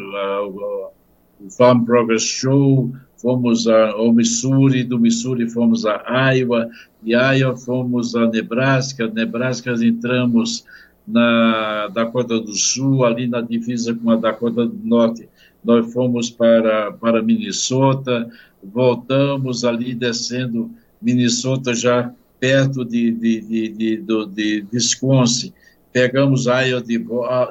o 1.41 1.51
Farm 1.51 1.85
Progress 1.85 2.23
Show, 2.23 2.93
fomos 3.19 3.67
ao 3.67 4.13
Missouri, 4.13 4.85
do 4.85 4.99
Missouri 4.99 5.51
fomos 5.51 5.85
a 5.85 6.33
Iowa, 6.33 6.69
de 7.03 7.13
Iowa 7.13 7.57
fomos 7.57 8.15
a 8.15 8.27
Nebraska, 8.27 9.09
Nebraska 9.09 9.73
entramos 9.85 10.65
na 11.07 11.89
Dakota 11.89 12.39
do 12.39 12.55
Sul, 12.55 13.05
ali 13.05 13.27
na 13.27 13.41
divisa 13.41 13.95
com 13.95 14.11
a 14.11 14.17
Dakota 14.17 14.67
do 14.67 14.79
Norte, 14.85 15.29
nós 15.65 15.93
fomos 15.93 16.31
para, 16.31 16.93
para 16.93 17.23
Minnesota, 17.23 18.31
voltamos 18.63 19.65
ali 19.65 19.95
descendo 19.95 20.71
Minnesota 21.01 21.75
já 21.75 22.13
perto 22.39 22.85
de, 22.85 23.11
de, 23.11 23.41
de, 23.41 23.69
de, 23.69 23.97
de, 23.97 24.27
de 24.27 24.67
Wisconsin, 24.73 25.53
pegamos 25.93 26.47
Iowa 26.47 26.81
de, 26.81 27.05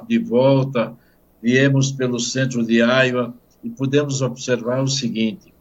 de 0.08 0.18
volta, 0.20 0.94
viemos 1.42 1.92
pelo 1.92 2.20
centro 2.20 2.66
de 2.66 2.78
Iowa 2.78 3.34
e 3.64 3.70
pudemos 3.70 4.22
observar 4.22 4.82
o 4.82 4.88
seguinte, 4.88 5.54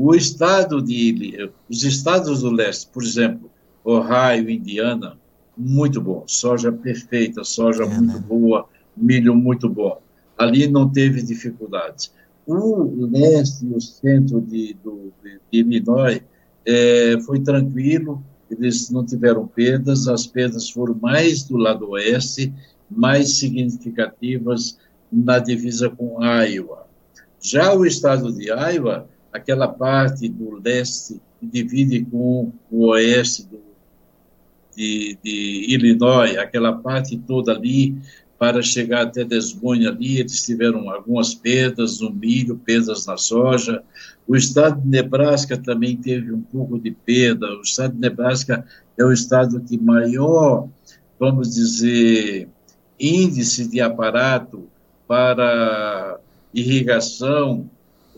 o 0.00 0.14
estado 0.14 0.80
de, 0.80 1.50
os 1.68 1.82
estados 1.82 2.42
do 2.42 2.52
leste, 2.52 2.88
por 2.92 3.02
exemplo, 3.02 3.50
Ohio, 3.84 4.48
Indiana, 4.48 5.18
muito 5.56 6.00
bom, 6.00 6.22
soja 6.24 6.70
perfeita, 6.70 7.42
soja 7.42 7.82
é, 7.82 7.88
muito 7.88 8.12
né? 8.12 8.24
boa, 8.28 8.68
milho 8.96 9.34
muito 9.34 9.68
bom. 9.68 10.00
Ali 10.38 10.68
não 10.68 10.88
teve 10.88 11.20
dificuldades. 11.20 12.12
O 12.46 13.08
leste 13.10 13.66
e 13.66 13.74
o 13.74 13.80
centro 13.80 14.40
de, 14.40 14.76
do, 14.84 15.12
de 15.20 15.40
Illinois 15.50 16.22
é, 16.64 17.18
foi 17.26 17.40
tranquilo, 17.40 18.22
eles 18.48 18.90
não 18.90 19.04
tiveram 19.04 19.48
perdas, 19.48 20.06
as 20.06 20.28
perdas 20.28 20.70
foram 20.70 20.96
mais 21.02 21.42
do 21.42 21.56
lado 21.56 21.90
oeste, 21.90 22.54
mais 22.88 23.36
significativas 23.36 24.78
na 25.12 25.40
divisa 25.40 25.90
com 25.90 26.22
Iowa. 26.22 26.86
Já 27.40 27.74
o 27.74 27.84
estado 27.84 28.32
de 28.32 28.46
Iowa, 28.46 29.08
aquela 29.32 29.68
parte 29.68 30.28
do 30.28 30.60
leste 30.62 31.20
que 31.40 31.46
divide 31.46 32.04
com 32.04 32.52
o 32.70 32.86
oeste 32.88 33.44
do, 33.44 33.60
de, 34.76 35.18
de, 35.22 35.66
Illinois, 35.68 36.36
aquela 36.36 36.72
parte 36.72 37.16
toda 37.18 37.52
ali, 37.52 37.96
para 38.38 38.62
chegar 38.62 39.02
até 39.02 39.24
Des 39.24 39.52
Moines 39.52 39.88
ali, 39.88 40.18
eles 40.18 40.42
tiveram 40.44 40.88
algumas 40.88 41.34
perdas 41.34 42.00
no 42.00 42.10
milho, 42.10 42.56
perdas 42.56 43.04
na 43.06 43.16
soja. 43.16 43.82
O 44.28 44.36
estado 44.36 44.80
de 44.80 44.86
Nebraska 44.86 45.56
também 45.56 45.96
teve 45.96 46.32
um 46.32 46.40
pouco 46.40 46.78
de 46.78 46.92
perda. 46.92 47.48
O 47.58 47.62
estado 47.62 47.94
de 47.94 48.00
Nebraska 48.00 48.64
é 48.96 49.04
o 49.04 49.12
estado 49.12 49.60
que 49.60 49.76
maior, 49.76 50.68
vamos 51.18 51.52
dizer, 51.52 52.48
índice 52.98 53.68
de 53.68 53.80
aparato 53.80 54.68
para 55.08 56.20
irrigação 56.54 57.68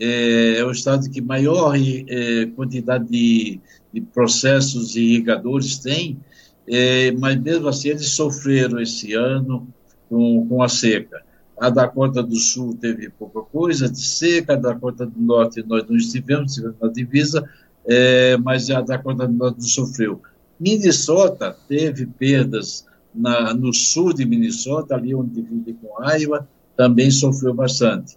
é, 0.01 0.59
é 0.59 0.65
o 0.65 0.71
estado 0.71 1.11
que 1.11 1.21
maior 1.21 1.75
é, 1.77 2.47
quantidade 2.57 3.07
de, 3.09 3.61
de, 3.93 4.01
processos 4.01 4.97
irrigadores 4.97 5.79
tem, 5.79 6.19
é, 6.67 7.13
mas 7.13 7.39
mesmo 7.41 7.69
assim 7.69 7.91
eles 7.91 8.09
sofreram 8.09 8.81
esse 8.81 9.13
ano 9.13 9.69
com, 10.09 10.47
com 10.49 10.63
a 10.63 10.69
seca. 10.69 11.23
A 11.61 11.69
Dakota 11.69 12.23
do 12.23 12.37
Sul 12.37 12.75
teve 12.81 13.11
pouca 13.11 13.43
coisa 13.43 13.89
de 13.89 14.01
seca, 14.01 14.55
a 14.55 14.57
Dakota 14.57 15.05
do 15.05 15.21
Norte 15.21 15.63
nós 15.63 15.87
não 15.87 15.97
estivemos, 15.97 16.53
estivemos 16.53 16.77
na 16.81 16.89
divisa, 16.89 17.49
é, 17.87 18.37
mas 18.39 18.71
a 18.71 18.81
Dakota 18.81 19.27
do 19.27 19.35
Norte 19.35 19.59
não 19.59 19.69
sofreu. 19.69 20.23
Minnesota 20.59 21.55
teve 21.69 22.07
perdas 22.07 22.87
na, 23.15 23.53
no 23.53 23.73
sul 23.75 24.15
de 24.15 24.25
Minnesota, 24.25 24.95
ali 24.95 25.15
onde 25.15 25.43
divide 25.43 25.75
com 25.75 26.03
Iowa, 26.03 26.49
também 26.77 27.11
sofreu 27.11 27.53
bastante. 27.53 28.17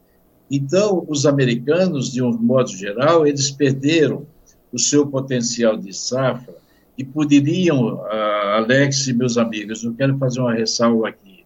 Então, 0.55 1.03
os 1.09 1.25
americanos, 1.25 2.11
de 2.11 2.21
um 2.21 2.31
modo 2.31 2.69
geral, 2.69 3.25
eles 3.25 3.49
perderam 3.49 4.27
o 4.71 4.77
seu 4.77 5.07
potencial 5.07 5.75
de 5.75 5.91
safra 5.91 6.53
e 6.95 7.03
poderiam, 7.03 7.95
uh, 7.95 8.57
Alex 8.57 9.07
e 9.07 9.13
meus 9.13 9.35
amigos, 9.35 9.83
eu 9.83 9.95
quero 9.95 10.15
fazer 10.19 10.41
uma 10.41 10.53
ressalva 10.53 11.09
aqui, 11.09 11.43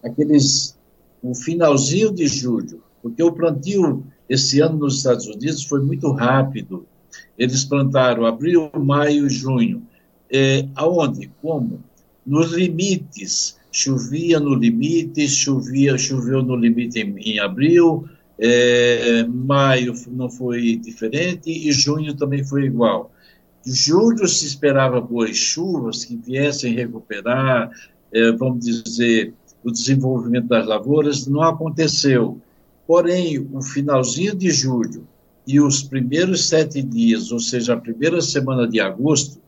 aqueles, 0.00 0.78
o 1.20 1.34
finalzinho 1.34 2.14
de 2.14 2.28
julho, 2.28 2.84
porque 3.02 3.20
o 3.20 3.32
plantio 3.32 4.04
esse 4.28 4.60
ano 4.60 4.78
nos 4.78 4.98
Estados 4.98 5.26
Unidos 5.26 5.64
foi 5.64 5.82
muito 5.82 6.12
rápido, 6.12 6.86
eles 7.36 7.64
plantaram 7.64 8.26
abril, 8.26 8.70
maio 8.78 9.28
junho, 9.28 9.82
é, 10.32 10.68
aonde, 10.76 11.32
como? 11.42 11.82
Nos 12.24 12.52
limites, 12.52 13.56
chovia 13.72 14.38
no 14.38 14.54
limite, 14.54 15.28
chovia, 15.28 15.98
choveu 15.98 16.44
no 16.44 16.54
limite 16.54 17.00
em, 17.00 17.18
em 17.18 17.40
abril, 17.40 18.08
é, 18.38 19.24
maio 19.24 19.94
não 20.08 20.28
foi 20.28 20.76
diferente 20.76 21.50
e 21.50 21.72
junho 21.72 22.14
também 22.14 22.44
foi 22.44 22.64
igual. 22.64 23.10
Julho 23.64 24.28
se 24.28 24.46
esperava 24.46 25.00
boas 25.00 25.36
chuvas 25.36 26.04
que 26.04 26.16
viessem 26.16 26.74
recuperar, 26.74 27.70
é, 28.12 28.32
vamos 28.32 28.64
dizer, 28.64 29.34
o 29.64 29.70
desenvolvimento 29.70 30.46
das 30.46 30.66
lavouras, 30.66 31.26
não 31.26 31.42
aconteceu. 31.42 32.40
Porém, 32.86 33.48
o 33.52 33.60
finalzinho 33.60 34.36
de 34.36 34.50
julho 34.50 35.06
e 35.46 35.60
os 35.60 35.82
primeiros 35.82 36.48
sete 36.48 36.82
dias, 36.82 37.32
ou 37.32 37.40
seja, 37.40 37.74
a 37.74 37.80
primeira 37.80 38.20
semana 38.20 38.68
de 38.68 38.80
agosto, 38.80 39.40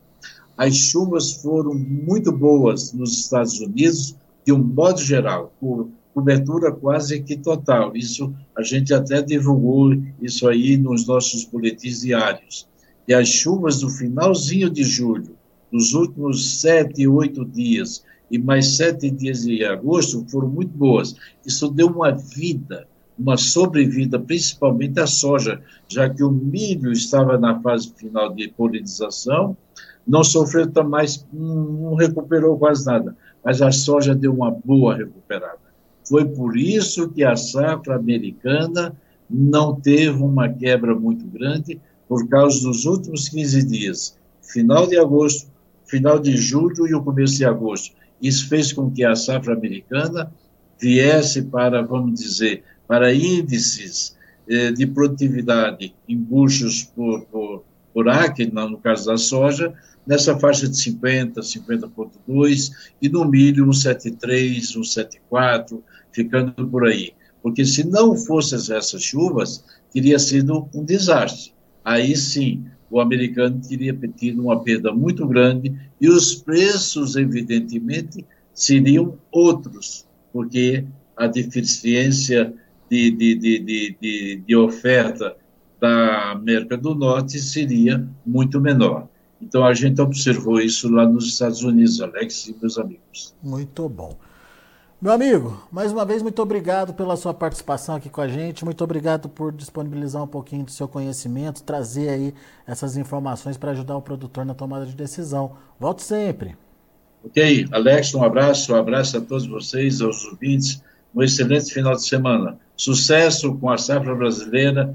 as 0.57 0.75
chuvas 0.77 1.35
foram 1.35 1.73
muito 1.73 2.33
boas 2.33 2.93
nos 2.93 3.17
Estados 3.17 3.61
Unidos, 3.61 4.17
de 4.45 4.53
um 4.53 4.59
modo 4.59 5.01
geral, 5.01 5.53
por 5.61 5.89
cobertura 6.19 6.73
quase 6.73 7.23
que 7.23 7.37
total. 7.37 7.97
Isso 7.97 8.35
a 8.57 8.63
gente 8.63 8.93
até 8.93 9.23
divulgou 9.23 9.93
isso 10.21 10.49
aí 10.49 10.77
nos 10.77 11.07
nossos 11.07 11.45
boletins 11.45 12.01
diários. 12.01 12.69
E 13.07 13.15
as 13.15 13.29
chuvas 13.29 13.81
do 13.81 13.89
finalzinho 13.89 14.69
de 14.69 14.83
julho, 14.83 15.37
nos 15.71 15.95
últimos 15.95 16.61
sete, 16.61 17.07
oito 17.07 17.45
dias 17.45 18.03
e 18.29 18.37
mais 18.37 18.77
sete 18.77 19.11
dias 19.11 19.43
de 19.43 19.65
agosto 19.65 20.27
foram 20.29 20.49
muito 20.49 20.77
boas. 20.77 21.15
Isso 21.47 21.71
deu 21.71 21.87
uma 21.87 22.11
vida, 22.11 22.89
uma 23.17 23.37
sobrevida, 23.37 24.19
principalmente 24.19 24.99
à 24.99 25.07
soja, 25.07 25.63
já 25.87 26.11
que 26.11 26.25
o 26.25 26.31
milho 26.33 26.91
estava 26.91 27.39
na 27.39 27.61
fase 27.61 27.93
final 27.97 28.35
de 28.35 28.49
polinização, 28.49 29.57
não 30.05 30.25
sofreu 30.25 30.69
mais, 30.85 31.25
não 31.33 31.95
recuperou 31.95 32.59
quase 32.59 32.85
nada, 32.85 33.17
mas 33.45 33.63
a 33.63 33.71
soja 33.71 34.17
deu 34.17 34.35
uma 34.35 34.51
boa 34.51 34.97
recuperada. 34.97 35.68
Foi 36.09 36.25
por 36.25 36.57
isso 36.57 37.11
que 37.11 37.23
a 37.23 37.37
safra 37.37 37.97
americana 37.97 38.97
não 39.29 39.79
teve 39.79 40.23
uma 40.23 40.49
quebra 40.49 40.95
muito 40.95 41.27
grande, 41.27 41.79
por 42.09 42.27
causa 42.29 42.63
dos 42.63 42.87
últimos 42.87 43.29
15 43.29 43.67
dias, 43.67 44.17
final 44.41 44.87
de 44.87 44.99
agosto, 44.99 45.51
final 45.87 46.19
de 46.19 46.37
julho 46.37 46.87
e 46.87 46.95
o 46.95 47.03
começo 47.03 47.37
de 47.37 47.45
agosto. 47.45 47.95
Isso 48.21 48.49
fez 48.49 48.73
com 48.73 48.91
que 48.91 49.05
a 49.05 49.15
safra 49.15 49.53
americana 49.53 50.33
viesse 50.81 51.43
para, 51.43 51.83
vamos 51.83 52.19
dizer, 52.19 52.65
para 52.87 53.13
índices 53.13 54.17
eh, 54.49 54.73
de 54.73 54.87
produtividade 54.87 55.95
em 56.09 56.17
buchos 56.17 56.85
por, 56.85 57.27
por, 57.27 57.65
por 57.99 58.09
acre, 58.09 58.49
no 58.49 58.79
caso 58.79 59.07
da 59.07 59.19
soja, 59.19 59.75
nessa 60.07 60.39
faixa 60.39 60.69
de 60.69 60.79
50, 60.79 61.41
50,2, 61.41 62.71
e 63.03 63.09
no 63.09 63.25
milho 63.25 63.67
1,73, 63.67 64.77
1,74, 64.77 65.83
ficando 66.13 66.69
por 66.69 66.87
aí. 66.87 67.11
Porque 67.43 67.65
se 67.65 67.85
não 67.85 68.15
fossem 68.15 68.57
essas 68.77 69.03
chuvas, 69.03 69.65
teria 69.93 70.17
sido 70.21 70.69
um 70.73 70.85
desastre. 70.85 71.53
Aí 71.85 72.17
sim, 72.17 72.67
o 72.89 73.01
americano 73.01 73.61
teria 73.69 73.99
tido 74.17 74.43
uma 74.43 74.63
perda 74.63 74.95
muito 74.95 75.27
grande 75.27 75.75
e 76.01 76.09
os 76.09 76.37
preços, 76.37 77.17
evidentemente, 77.17 78.25
seriam 78.55 79.19
outros, 79.33 80.07
porque 80.33 80.85
a 81.17 81.27
deficiência 81.27 82.55
de, 82.89 83.11
de, 83.11 83.35
de, 83.35 83.97
de, 84.01 84.43
de 84.47 84.57
oferta 84.57 85.37
da 85.81 86.33
América 86.33 86.77
do 86.77 86.95
Norte 86.95 87.39
seria 87.39 88.07
muito 88.25 88.61
menor. 88.61 89.09
Então 89.41 89.65
a 89.65 89.73
gente 89.73 90.01
observou 90.01 90.61
isso 90.61 90.91
lá 90.91 91.07
nos 91.07 91.27
Estados 91.27 91.63
Unidos, 91.63 92.01
Alex 92.01 92.49
e 92.49 92.57
meus 92.61 92.79
amigos. 92.79 93.35
Muito 93.43 93.89
bom. 93.89 94.17
Meu 95.01 95.13
amigo, 95.13 95.63
mais 95.71 95.93
uma 95.93 96.05
vez, 96.05 96.23
muito 96.23 96.43
obrigado 96.43 96.93
pela 96.93 97.17
sua 97.17 97.33
participação 97.33 97.95
aqui 97.95 98.11
com 98.11 98.21
a 98.21 98.27
gente. 98.27 98.65
Muito 98.65 98.83
obrigado 98.83 99.29
por 99.29 99.53
disponibilizar 99.53 100.21
um 100.25 100.27
pouquinho 100.27 100.65
do 100.65 100.73
seu 100.73 100.89
conhecimento, 100.89 101.63
trazer 101.63 102.09
aí 102.09 102.35
essas 102.67 102.97
informações 102.97 103.57
para 103.57 103.71
ajudar 103.71 103.97
o 103.97 104.03
produtor 104.03 104.45
na 104.45 104.55
tomada 104.55 104.85
de 104.85 104.97
decisão. 104.97 105.53
Volte 105.79 106.03
sempre. 106.03 106.57
Ok, 107.25 107.69
Alex, 107.71 108.13
um 108.15 108.25
abraço, 108.25 108.73
um 108.73 108.77
abraço 108.77 109.17
a 109.17 109.21
todos 109.21 109.47
vocês, 109.47 110.01
aos 110.01 110.25
ouvintes 110.25 110.83
um 111.15 111.23
excelente 111.23 111.73
final 111.73 111.95
de 111.95 112.07
semana. 112.07 112.59
Sucesso 112.77 113.55
com 113.55 113.71
a 113.71 113.79
safra 113.79 114.15
brasileira. 114.15 114.95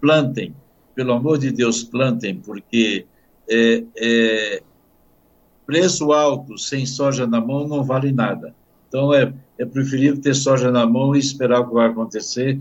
Plantem, 0.00 0.54
pelo 0.94 1.12
amor 1.12 1.38
de 1.38 1.50
Deus, 1.50 1.82
plantem, 1.82 2.36
porque 2.36 3.06
é, 3.48 3.84
é, 3.96 4.62
preço 5.66 6.12
alto 6.12 6.58
sem 6.58 6.86
soja 6.86 7.26
na 7.26 7.40
mão 7.40 7.66
não 7.66 7.84
vale 7.84 8.12
nada. 8.12 8.54
Então, 8.88 9.12
é, 9.12 9.32
é 9.58 9.64
preferível 9.64 10.20
ter 10.20 10.34
soja 10.34 10.70
na 10.70 10.86
mão 10.86 11.14
e 11.14 11.18
esperar 11.18 11.60
o 11.60 11.68
que 11.68 11.74
vai 11.74 11.88
acontecer 11.88 12.60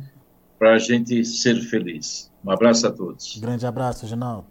para 0.60 0.74
a 0.74 0.78
gente 0.78 1.24
ser 1.24 1.62
feliz. 1.62 2.32
Um 2.44 2.52
abraço 2.52 2.86
a 2.88 2.92
todos. 2.92 3.38
Grande 3.38 3.66
abraço, 3.66 4.08
Ginaldo. 4.08 4.46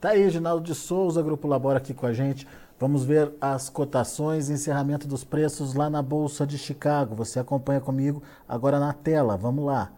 Tá 0.00 0.10
aí, 0.10 0.28
Ginaldo 0.28 0.64
de 0.64 0.74
Souza, 0.74 1.22
Grupo 1.22 1.48
Labora 1.48 1.78
aqui 1.78 1.94
com 1.94 2.06
a 2.06 2.12
gente. 2.12 2.46
Vamos 2.78 3.04
ver 3.04 3.32
as 3.40 3.70
cotações 3.70 4.50
e 4.50 4.52
encerramento 4.52 5.08
dos 5.08 5.24
preços 5.24 5.72
lá 5.72 5.88
na 5.88 6.02
Bolsa 6.02 6.46
de 6.46 6.58
Chicago. 6.58 7.14
Você 7.14 7.40
acompanha 7.40 7.80
comigo 7.80 8.22
agora 8.46 8.78
na 8.78 8.92
tela. 8.92 9.36
Vamos 9.36 9.64
lá. 9.64 9.90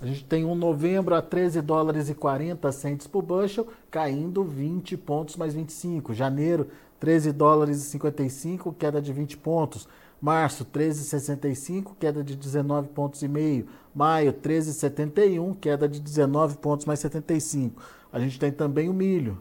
A 0.00 0.06
gente 0.06 0.24
tem 0.24 0.44
um 0.44 0.54
novembro 0.54 1.14
a 1.14 1.20
13 1.20 1.60
dólares 1.60 2.08
e 2.08 2.14
40 2.14 2.70
centes 2.70 3.06
por 3.06 3.20
bushel, 3.20 3.66
caindo 3.90 4.44
20 4.44 4.96
pontos 4.96 5.36
mais 5.36 5.54
25. 5.54 6.14
Janeiro, 6.14 6.68
13 7.00 7.32
dólares 7.32 7.78
e 7.78 7.90
55, 7.90 8.72
queda 8.74 9.02
de 9.02 9.12
20 9.12 9.36
pontos. 9.38 9.88
Março, 10.20 10.64
13,65, 10.64 11.92
queda 11.98 12.24
de 12.24 12.36
19 12.36 12.88
pontos 12.88 13.22
e 13.22 13.28
meio. 13.28 13.68
Maio, 13.94 14.32
13,71, 14.32 15.56
queda 15.60 15.88
de 15.88 16.00
19 16.00 16.58
pontos 16.58 16.86
mais 16.86 17.00
75. 17.00 17.80
A 18.12 18.18
gente 18.20 18.38
tem 18.38 18.50
também 18.50 18.88
o 18.88 18.94
milho. 18.94 19.38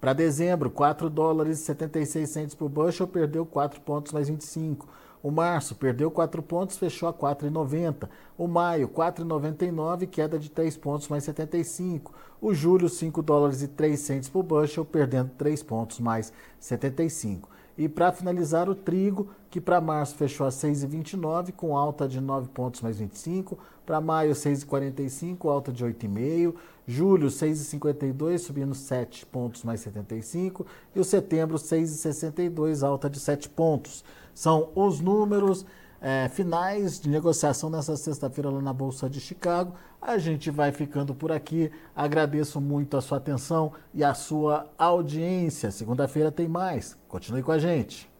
Para 0.00 0.12
dezembro, 0.12 0.70
4 0.70 1.08
dólares 1.08 1.60
e 1.60 1.64
76 1.64 2.28
centos 2.28 2.54
por 2.54 2.68
bushel, 2.68 3.06
perdeu 3.06 3.46
4 3.46 3.80
pontos 3.80 4.12
mais 4.12 4.28
25. 4.28 4.88
O 5.24 5.30
março 5.30 5.74
perdeu 5.74 6.10
4 6.10 6.42
pontos, 6.42 6.76
fechou 6.76 7.08
a 7.08 7.12
4,90. 7.14 8.10
O 8.36 8.46
maio, 8.46 8.86
4,99, 8.86 10.06
queda 10.06 10.38
de 10.38 10.50
3 10.50 10.76
pontos 10.76 11.08
mais 11.08 11.24
75. 11.24 12.12
O 12.42 12.52
julho, 12.52 12.90
5 12.90 13.22
dólares 13.22 13.62
e 13.62 13.68
3 13.68 13.98
centos 13.98 14.28
por 14.28 14.42
bushel, 14.42 14.84
perdendo 14.84 15.30
3 15.38 15.62
pontos 15.62 15.98
mais 15.98 16.30
75. 16.60 17.48
E 17.78 17.88
para 17.88 18.12
finalizar, 18.12 18.68
o 18.68 18.74
trigo, 18.74 19.30
que 19.50 19.62
para 19.62 19.80
março 19.80 20.14
fechou 20.14 20.46
a 20.46 20.50
6,29, 20.50 21.52
com 21.52 21.74
alta 21.74 22.06
de 22.06 22.20
9 22.20 22.50
pontos 22.50 22.82
mais 22.82 22.98
25. 22.98 23.58
Para 23.86 24.02
maio, 24.02 24.32
6,45, 24.32 25.50
alta 25.50 25.72
de 25.72 25.86
8,5. 25.86 26.54
Julho, 26.86 27.28
6,52, 27.28 28.38
subindo 28.40 28.74
7 28.74 29.24
pontos 29.24 29.64
mais 29.64 29.80
75. 29.80 30.66
E 30.94 31.00
o 31.00 31.04
setembro, 31.04 31.56
6,62, 31.56 32.86
alta 32.86 33.08
de 33.08 33.18
7 33.18 33.48
pontos. 33.48 34.04
São 34.34 34.70
os 34.74 35.00
números 35.00 35.64
é, 36.00 36.28
finais 36.28 37.00
de 37.00 37.08
negociação 37.08 37.70
nessa 37.70 37.96
sexta-feira 37.96 38.50
lá 38.50 38.60
na 38.60 38.72
Bolsa 38.72 39.08
de 39.08 39.20
Chicago. 39.20 39.74
A 40.02 40.18
gente 40.18 40.50
vai 40.50 40.70
ficando 40.70 41.14
por 41.14 41.32
aqui. 41.32 41.70
Agradeço 41.96 42.60
muito 42.60 42.96
a 42.96 43.00
sua 43.00 43.16
atenção 43.16 43.72
e 43.94 44.04
a 44.04 44.12
sua 44.12 44.66
audiência. 44.76 45.70
Segunda-feira 45.70 46.30
tem 46.30 46.46
mais. 46.46 46.94
Continue 47.08 47.42
com 47.42 47.52
a 47.52 47.58
gente. 47.58 48.13